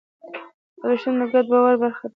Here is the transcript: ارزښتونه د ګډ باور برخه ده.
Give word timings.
ارزښتونه 0.85 1.23
د 1.27 1.31
ګډ 1.33 1.45
باور 1.51 1.75
برخه 1.81 2.05
ده. 2.07 2.09